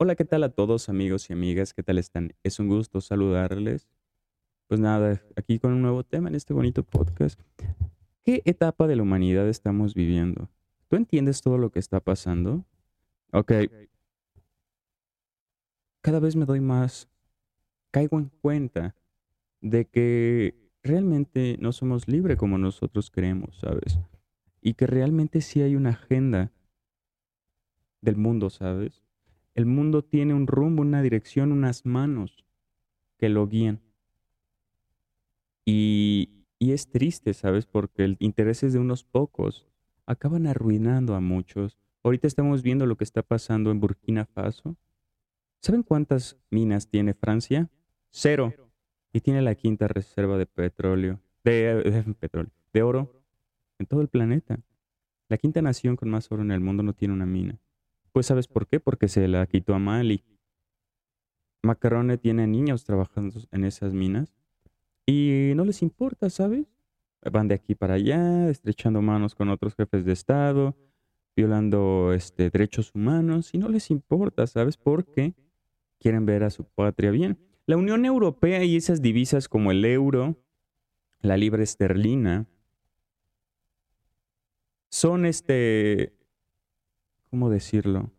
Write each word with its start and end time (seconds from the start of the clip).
Hola, 0.00 0.14
¿qué 0.14 0.24
tal 0.24 0.44
a 0.44 0.50
todos 0.50 0.88
amigos 0.88 1.28
y 1.28 1.32
amigas? 1.32 1.74
¿Qué 1.74 1.82
tal 1.82 1.98
están? 1.98 2.32
Es 2.44 2.60
un 2.60 2.68
gusto 2.68 3.00
saludarles. 3.00 3.88
Pues 4.68 4.78
nada, 4.78 5.20
aquí 5.34 5.58
con 5.58 5.72
un 5.72 5.82
nuevo 5.82 6.04
tema 6.04 6.28
en 6.28 6.36
este 6.36 6.54
bonito 6.54 6.84
podcast. 6.84 7.40
¿Qué 8.22 8.42
etapa 8.44 8.86
de 8.86 8.94
la 8.94 9.02
humanidad 9.02 9.48
estamos 9.48 9.94
viviendo? 9.94 10.48
¿Tú 10.86 10.94
entiendes 10.94 11.42
todo 11.42 11.58
lo 11.58 11.70
que 11.72 11.80
está 11.80 11.98
pasando? 11.98 12.64
Ok. 13.32 13.50
Cada 16.00 16.20
vez 16.20 16.36
me 16.36 16.44
doy 16.44 16.60
más, 16.60 17.08
caigo 17.90 18.20
en 18.20 18.30
cuenta 18.40 18.94
de 19.60 19.84
que 19.84 20.70
realmente 20.84 21.56
no 21.58 21.72
somos 21.72 22.06
libres 22.06 22.36
como 22.36 22.56
nosotros 22.56 23.10
creemos, 23.10 23.58
¿sabes? 23.58 23.98
Y 24.60 24.74
que 24.74 24.86
realmente 24.86 25.40
sí 25.40 25.60
hay 25.60 25.74
una 25.74 25.90
agenda 25.90 26.52
del 28.00 28.14
mundo, 28.14 28.48
¿sabes? 28.48 29.07
El 29.58 29.66
mundo 29.66 30.04
tiene 30.04 30.34
un 30.34 30.46
rumbo, 30.46 30.82
una 30.82 31.02
dirección, 31.02 31.50
unas 31.50 31.84
manos 31.84 32.44
que 33.18 33.28
lo 33.28 33.48
guían. 33.48 33.80
Y, 35.64 36.44
es 36.60 36.88
triste, 36.88 37.34
¿sabes? 37.34 37.66
Porque 37.66 38.04
el 38.04 38.16
intereses 38.20 38.72
de 38.72 38.78
unos 38.78 39.02
pocos 39.02 39.66
acaban 40.06 40.46
arruinando 40.46 41.16
a 41.16 41.20
muchos. 41.20 41.76
Ahorita 42.04 42.28
estamos 42.28 42.62
viendo 42.62 42.86
lo 42.86 42.96
que 42.96 43.02
está 43.02 43.24
pasando 43.24 43.72
en 43.72 43.80
Burkina 43.80 44.26
Faso. 44.26 44.76
¿Saben 45.60 45.82
cuántas 45.82 46.36
minas 46.50 46.86
tiene 46.86 47.12
Francia? 47.14 47.68
Cero. 48.10 48.54
Y 49.12 49.22
tiene 49.22 49.42
la 49.42 49.56
quinta 49.56 49.88
reserva 49.88 50.38
de 50.38 50.46
petróleo, 50.46 51.20
de, 51.42 51.82
de 51.82 52.14
petróleo, 52.14 52.52
de 52.72 52.82
oro 52.84 53.24
en 53.80 53.86
todo 53.86 54.02
el 54.02 54.08
planeta. 54.08 54.60
La 55.28 55.36
quinta 55.36 55.60
nación 55.62 55.96
con 55.96 56.10
más 56.10 56.30
oro 56.30 56.42
en 56.42 56.52
el 56.52 56.60
mundo 56.60 56.84
no 56.84 56.92
tiene 56.92 57.12
una 57.12 57.26
mina. 57.26 57.58
Pues 58.12 58.26
¿sabes 58.26 58.48
por 58.48 58.66
qué? 58.66 58.80
Porque 58.80 59.08
se 59.08 59.28
la 59.28 59.46
quitó 59.46 59.74
a 59.74 59.78
Mali. 59.78 60.24
Macarone 61.62 62.18
tiene 62.18 62.46
niños 62.46 62.84
trabajando 62.84 63.40
en 63.50 63.64
esas 63.64 63.92
minas 63.92 64.34
y 65.06 65.52
no 65.56 65.64
les 65.64 65.82
importa, 65.82 66.30
¿sabes? 66.30 66.66
Van 67.32 67.48
de 67.48 67.54
aquí 67.54 67.74
para 67.74 67.94
allá, 67.94 68.48
estrechando 68.48 69.02
manos 69.02 69.34
con 69.34 69.48
otros 69.48 69.74
jefes 69.74 70.04
de 70.04 70.12
Estado, 70.12 70.76
violando 71.34 72.12
este, 72.12 72.50
derechos 72.50 72.94
humanos 72.94 73.54
y 73.54 73.58
no 73.58 73.68
les 73.68 73.90
importa, 73.90 74.46
¿sabes? 74.46 74.76
Porque 74.76 75.34
quieren 75.98 76.26
ver 76.26 76.44
a 76.44 76.50
su 76.50 76.64
patria 76.64 77.10
bien. 77.10 77.38
La 77.66 77.76
Unión 77.76 78.04
Europea 78.04 78.64
y 78.64 78.76
esas 78.76 79.02
divisas 79.02 79.48
como 79.48 79.70
el 79.70 79.84
euro, 79.84 80.36
la 81.20 81.36
libra 81.36 81.62
esterlina, 81.62 82.46
son 84.90 85.26
este 85.26 86.14
¿cómo 87.30 87.50
decirlo? 87.50 88.10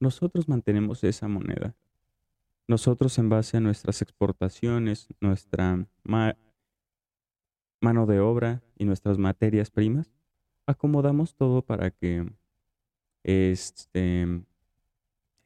Nosotros 0.00 0.48
mantenemos 0.48 1.02
esa 1.04 1.28
moneda. 1.28 1.74
Nosotros 2.66 3.18
en 3.18 3.28
base 3.28 3.56
a 3.56 3.60
nuestras 3.60 4.02
exportaciones, 4.02 5.08
nuestra 5.20 5.86
mano 6.04 6.36
de 8.06 8.20
obra 8.20 8.62
y 8.76 8.84
nuestras 8.84 9.18
materias 9.18 9.70
primas, 9.70 10.12
acomodamos 10.66 11.34
todo 11.34 11.62
para 11.62 11.90
que 11.90 12.30
este, 13.24 14.42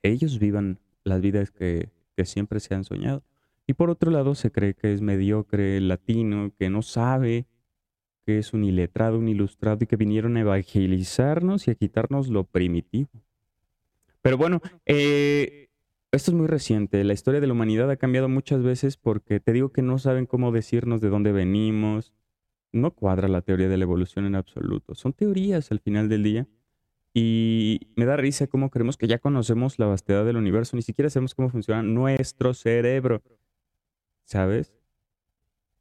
ellos 0.03 0.39
vivan 0.39 0.81
las 1.05 1.21
vidas 1.21 1.51
que, 1.51 1.91
que 2.17 2.25
siempre 2.25 2.61
se 2.61 2.75
han 2.75 2.85
soñado. 2.85 3.23
Y 3.67 3.75
por 3.75 3.91
otro 3.91 4.11
lado 4.11 4.35
se 4.35 4.51
cree 4.51 4.75
que 4.75 4.93
es 4.93 5.01
mediocre, 5.01 5.81
latino, 5.81 6.53
que 6.59 6.71
no 6.71 6.83
sabe, 6.83 7.47
que 8.25 8.39
es 8.39 8.53
un 8.53 8.65
iletrado, 8.65 9.19
un 9.19 9.29
ilustrado 9.29 9.79
y 9.83 9.87
que 9.87 9.97
vinieron 9.97 10.37
a 10.37 10.41
evangelizarnos 10.41 11.69
y 11.69 11.71
a 11.71 11.75
quitarnos 11.75 12.29
lo 12.29 12.45
primitivo. 12.45 13.11
Pero 14.23 14.39
bueno, 14.39 14.61
eh, 14.87 15.69
esto 16.13 16.31
es 16.31 16.37
muy 16.37 16.47
reciente. 16.47 17.03
La 17.05 17.13
historia 17.13 17.41
de 17.41 17.47
la 17.47 17.53
humanidad 17.53 17.91
ha 17.91 17.97
cambiado 17.97 18.29
muchas 18.29 18.63
veces 18.63 18.97
porque 18.97 19.41
te 19.41 19.53
digo 19.53 19.73
que 19.73 19.83
no 19.83 19.99
saben 19.99 20.27
cómo 20.27 20.53
decirnos 20.53 21.01
de 21.01 21.09
dónde 21.09 21.33
venimos. 21.33 22.13
No 22.71 22.93
cuadra 22.93 23.29
la 23.29 23.43
teoría 23.43 23.69
de 23.69 23.77
la 23.77 23.85
evolución 23.85 24.27
en 24.27 24.37
absoluto. 24.37 24.95
Son 24.95 25.13
teorías 25.13 25.73
al 25.73 25.81
final 25.81 26.09
del 26.09 26.23
día. 26.23 26.47
Y 27.15 27.89
me 27.97 28.07
da 28.07 28.17
risa 28.17 28.47
cómo 28.47 28.71
creemos 28.71 28.97
que 28.97 29.07
ya 29.07 29.19
conocemos 29.19 29.79
la 29.79 29.87
vastedad 29.87 30.25
del 30.25 30.37
universo. 30.37 30.77
Ni 30.77 30.83
siquiera 30.83 31.11
sabemos 31.11 31.35
cómo 31.35 31.51
funciona 31.51 31.83
nuestro 31.83 32.55
cerebro. 32.55 33.23
¿Sabes? 34.25 34.73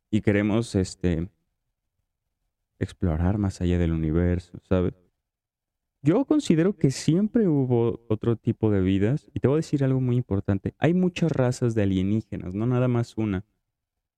Y 0.09 0.21
queremos 0.21 0.75
este, 0.75 1.29
explorar 2.81 3.37
más 3.37 3.61
allá 3.61 3.77
del 3.77 3.91
universo, 3.91 4.59
¿sabes? 4.67 4.93
Yo 6.03 6.25
considero 6.25 6.75
que 6.75 6.89
siempre 6.89 7.47
hubo 7.47 8.03
otro 8.09 8.35
tipo 8.35 8.71
de 8.71 8.81
vidas 8.81 9.29
y 9.35 9.39
te 9.39 9.47
voy 9.47 9.55
a 9.55 9.57
decir 9.57 9.83
algo 9.83 10.01
muy 10.01 10.17
importante. 10.17 10.73
Hay 10.79 10.95
muchas 10.95 11.31
razas 11.31 11.75
de 11.75 11.83
alienígenas, 11.83 12.55
no 12.55 12.65
nada 12.65 12.87
más 12.87 13.17
una. 13.17 13.45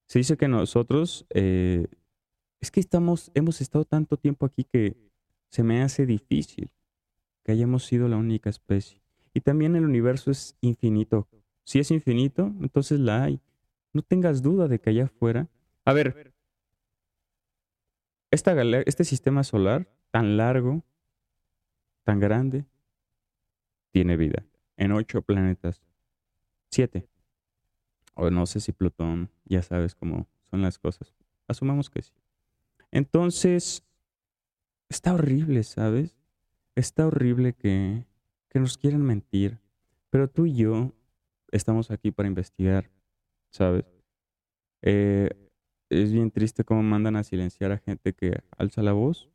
Se 0.08 0.20
dice 0.20 0.38
que 0.38 0.48
nosotros, 0.48 1.26
eh, 1.32 1.88
es 2.62 2.72
que 2.72 2.80
estamos, 2.80 3.32
hemos 3.34 3.60
estado 3.60 3.84
tanto 3.84 4.16
tiempo 4.16 4.46
aquí 4.46 4.64
que 4.64 4.96
se 5.50 5.64
me 5.64 5.82
hace 5.82 6.06
difícil 6.06 6.70
que 7.44 7.52
hayamos 7.52 7.84
sido 7.86 8.08
la 8.08 8.16
única 8.16 8.50
especie. 8.50 9.02
Y 9.34 9.42
también 9.42 9.76
el 9.76 9.84
universo 9.84 10.32
es 10.32 10.56
infinito. 10.62 11.28
Si 11.66 11.80
es 11.80 11.92
infinito, 11.92 12.54
entonces 12.62 13.00
la 13.00 13.24
hay. 13.24 13.42
No 13.92 14.02
tengas 14.02 14.42
duda 14.42 14.70
de 14.70 14.80
que 14.80 14.92
allá 14.92 15.06
afuera. 15.06 15.50
A 15.84 15.92
ver, 15.92 16.33
este 18.34 19.04
sistema 19.04 19.44
solar 19.44 19.88
tan 20.12 20.38
largo, 20.38 20.84
tan 22.04 22.20
grande, 22.20 22.66
tiene 23.92 24.18
vida 24.18 24.44
en 24.78 24.92
ocho 24.92 25.22
planetas. 25.22 25.82
Siete. 26.70 27.08
O 28.16 28.30
no 28.30 28.46
sé 28.46 28.60
si 28.60 28.72
Plutón, 28.72 29.30
ya 29.46 29.62
sabes 29.62 29.96
cómo 29.96 30.28
son 30.50 30.62
las 30.62 30.80
cosas. 30.80 31.14
Asumamos 31.48 31.90
que 31.90 32.02
sí. 32.02 32.14
Entonces, 32.92 33.84
está 34.90 35.14
horrible, 35.14 35.64
¿sabes? 35.64 36.18
Está 36.76 37.08
horrible 37.08 37.54
que, 37.54 38.06
que 38.50 38.60
nos 38.60 38.78
quieran 38.78 39.02
mentir. 39.02 39.60
Pero 40.10 40.28
tú 40.28 40.46
y 40.46 40.56
yo 40.56 40.94
estamos 41.52 41.92
aquí 41.92 42.12
para 42.12 42.28
investigar, 42.28 42.90
¿sabes? 43.50 43.86
Eh, 44.82 45.30
es 46.02 46.12
bien 46.12 46.32
triste 46.32 46.64
cómo 46.64 46.84
mandan 46.84 47.16
a 47.16 47.24
silenciar 47.24 47.72
a 47.72 47.78
gente 47.78 48.14
que 48.14 48.40
alza 48.58 48.82
la 48.82 48.94
voz, 48.94 49.30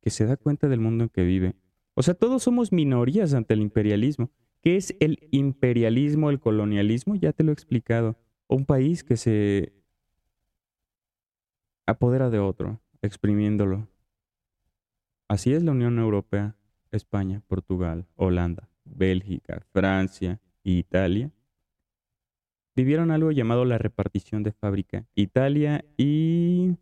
que 0.00 0.10
se 0.10 0.26
da 0.26 0.36
cuenta 0.36 0.68
del 0.68 0.80
mundo 0.80 1.04
en 1.04 1.10
que 1.10 1.22
vive. 1.24 1.54
O 1.94 2.02
sea, 2.02 2.14
todos 2.14 2.42
somos 2.42 2.72
minorías 2.72 3.34
ante 3.34 3.54
el 3.54 3.60
imperialismo. 3.60 4.30
¿Qué 4.60 4.76
es 4.76 4.94
el 5.00 5.18
imperialismo, 5.30 6.30
el 6.30 6.40
colonialismo? 6.40 7.16
Ya 7.16 7.32
te 7.32 7.44
lo 7.44 7.50
he 7.50 7.54
explicado. 7.54 8.16
Un 8.48 8.64
país 8.64 9.04
que 9.04 9.16
se 9.16 9.72
apodera 11.86 12.30
de 12.30 12.38
otro, 12.38 12.80
exprimiéndolo. 13.02 13.88
Así 15.28 15.52
es 15.52 15.62
la 15.62 15.72
Unión 15.72 15.98
Europea, 15.98 16.56
España, 16.90 17.42
Portugal, 17.46 18.06
Holanda, 18.16 18.68
Bélgica, 18.84 19.64
Francia 19.72 20.40
e 20.64 20.72
Italia 20.72 21.30
vivieron 22.74 23.10
algo 23.10 23.30
llamado 23.30 23.64
la 23.64 23.78
repartición 23.78 24.42
de 24.42 24.52
fábrica. 24.52 25.06
Italia 25.14 25.84
y 25.96 26.76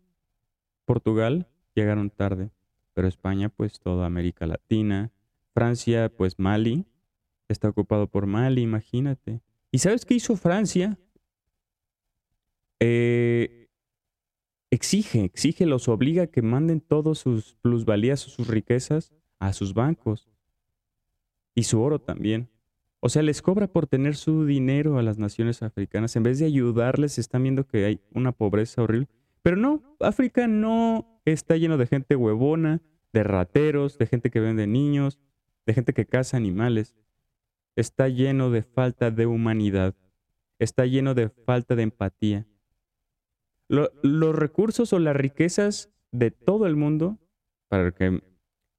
Portugal 0.85 1.47
llegaron 1.75 2.09
tarde, 2.09 2.51
pero 2.93 3.07
España 3.07 3.49
pues 3.49 3.79
toda 3.79 4.05
América 4.05 4.47
Latina, 4.47 5.11
Francia 5.53 6.09
pues 6.09 6.39
Mali, 6.39 6.85
está 7.47 7.69
ocupado 7.69 8.07
por 8.07 8.25
Mali, 8.25 8.61
imagínate. 8.61 9.41
¿Y 9.71 9.79
sabes 9.79 10.05
qué 10.05 10.15
hizo 10.15 10.35
Francia? 10.35 10.97
Eh, 12.79 13.69
exige, 14.71 15.23
exige, 15.23 15.65
los 15.65 15.87
obliga 15.87 16.23
a 16.23 16.27
que 16.27 16.41
manden 16.41 16.81
todos 16.81 17.19
sus 17.19 17.55
plusvalías 17.55 18.25
o 18.25 18.29
sus 18.29 18.47
riquezas 18.47 19.13
a 19.39 19.53
sus 19.53 19.73
bancos 19.73 20.29
y 21.53 21.63
su 21.63 21.81
oro 21.81 21.99
también. 21.99 22.49
O 23.03 23.09
sea, 23.09 23.23
les 23.23 23.41
cobra 23.41 23.67
por 23.67 23.87
tener 23.87 24.15
su 24.15 24.45
dinero 24.45 24.99
a 24.99 25.01
las 25.01 25.17
naciones 25.17 25.63
africanas. 25.63 26.15
En 26.15 26.21
vez 26.21 26.37
de 26.37 26.45
ayudarles, 26.45 27.17
están 27.17 27.41
viendo 27.41 27.65
que 27.65 27.83
hay 27.85 27.99
una 28.11 28.31
pobreza 28.31 28.83
horrible. 28.83 29.07
Pero 29.41 29.57
no, 29.57 29.81
África 29.99 30.47
no 30.47 31.19
está 31.25 31.57
lleno 31.57 31.77
de 31.77 31.87
gente 31.87 32.15
huevona, 32.15 32.79
de 33.11 33.23
rateros, 33.23 33.97
de 33.97 34.05
gente 34.05 34.29
que 34.29 34.39
vende 34.39 34.67
niños, 34.67 35.19
de 35.65 35.73
gente 35.73 35.93
que 35.93 36.05
caza 36.05 36.37
animales. 36.37 36.95
Está 37.75 38.07
lleno 38.07 38.51
de 38.51 38.61
falta 38.61 39.09
de 39.09 39.25
humanidad. 39.25 39.95
Está 40.59 40.85
lleno 40.85 41.15
de 41.15 41.29
falta 41.29 41.75
de 41.75 41.83
empatía. 41.83 42.45
los 43.67 44.35
recursos 44.35 44.93
o 44.93 44.99
las 44.99 45.15
riquezas 45.15 45.89
de 46.11 46.29
todo 46.29 46.67
el 46.67 46.75
mundo, 46.75 47.17
para 47.67 47.91
que, 47.93 48.21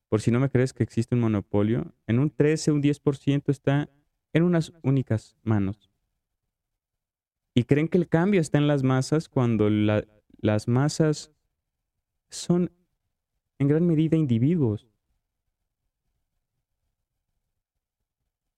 por 0.09 0.21
si 0.21 0.31
no 0.31 0.39
me 0.39 0.49
crees 0.49 0.73
que 0.73 0.85
existe 0.85 1.17
un 1.17 1.23
monopolio, 1.23 1.93
en 2.07 2.21
un 2.21 2.31
13, 2.31 2.71
un 2.71 2.83
10% 2.83 3.49
está 3.49 3.91
en 4.33 4.43
unas 4.43 4.73
únicas 4.83 5.37
manos. 5.43 5.91
Y 7.55 7.65
creen 7.65 7.89
que 7.89 7.99
el 7.99 8.09
cambio 8.09 8.41
está 8.41 8.59
en 8.59 8.67
las 8.67 8.83
masas 8.83 9.29
cuando 9.29 9.69
las 9.69 10.69
masas 10.69 11.33
son 12.31 12.71
en 13.59 13.69
gran 13.69 13.87
medida 13.87 14.17
individuos. 14.17 14.89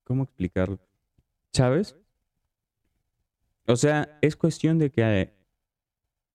¿Cómo 0.05 0.23
explicarlo? 0.23 0.79
¿Sabes? 1.51 1.95
O 3.67 3.75
sea, 3.75 4.17
es 4.21 4.35
cuestión 4.35 4.77
de 4.77 4.91
que 4.91 5.33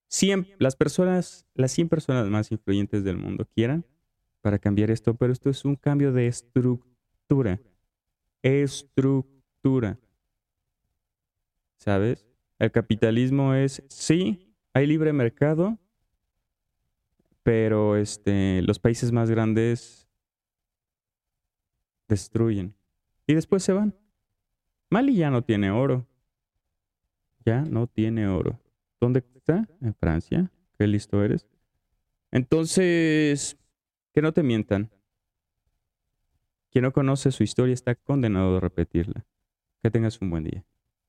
100, 0.08 0.56
las 0.58 0.76
personas, 0.76 1.46
las 1.54 1.70
100 1.72 1.88
personas 1.88 2.28
más 2.28 2.50
influyentes 2.50 3.04
del 3.04 3.16
mundo 3.16 3.46
quieran 3.54 3.86
para 4.40 4.58
cambiar 4.58 4.90
esto, 4.90 5.14
pero 5.14 5.32
esto 5.32 5.48
es 5.48 5.64
un 5.64 5.76
cambio 5.76 6.12
de 6.12 6.26
estructura. 6.26 7.60
Estructura. 8.42 9.98
¿Sabes? 11.76 12.26
El 12.58 12.70
capitalismo 12.70 13.54
es, 13.54 13.82
sí, 13.88 14.54
hay 14.74 14.86
libre 14.86 15.12
mercado, 15.12 15.78
pero 17.42 17.96
este, 17.96 18.60
los 18.62 18.78
países 18.78 19.12
más 19.12 19.30
grandes 19.30 20.06
destruyen 22.06 22.74
y 23.26 23.34
después 23.34 23.62
se 23.62 23.72
van. 23.72 23.94
Mali 24.90 25.14
ya 25.14 25.30
no 25.30 25.42
tiene 25.42 25.70
oro. 25.70 26.06
Ya 27.46 27.62
no 27.62 27.86
tiene 27.86 28.26
oro. 28.28 28.60
¿Dónde 29.00 29.24
está? 29.34 29.66
En 29.80 29.94
Francia. 29.94 30.50
Qué 30.76 30.86
listo 30.86 31.22
eres. 31.22 31.46
Entonces, 32.32 33.56
que 34.12 34.20
no 34.20 34.32
te 34.32 34.42
mientan. 34.42 34.90
Quien 36.70 36.84
no 36.84 36.92
conoce 36.92 37.32
su 37.32 37.42
historia 37.42 37.74
está 37.74 37.94
condenado 37.96 38.56
a 38.56 38.60
repetirla. 38.60 39.26
Que 39.82 39.90
tengas 39.90 40.20
un 40.20 40.30
buen 40.30 40.44
día. 40.44 40.64